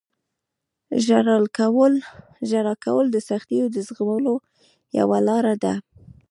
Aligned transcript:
•ژړا 2.49 2.73
کول 2.85 3.05
د 3.11 3.17
سختیو 3.29 3.65
د 3.71 3.77
زغملو 3.87 4.35
یوه 4.99 5.17
لاره 5.27 5.55
ده. 5.63 5.73